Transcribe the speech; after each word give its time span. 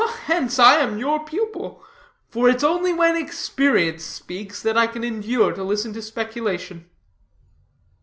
"Hence 0.23 0.57
am 0.57 0.95
I 0.95 0.97
your 0.97 1.23
pupil; 1.23 1.83
for 2.27 2.49
it's 2.49 2.63
only 2.63 2.91
when 2.91 3.15
experience 3.15 4.03
speaks, 4.03 4.59
that 4.63 4.75
I 4.75 4.87
can 4.87 5.03
endure 5.03 5.51
to 5.53 5.63
listen 5.63 5.93
to 5.93 6.01
speculation." 6.01 6.89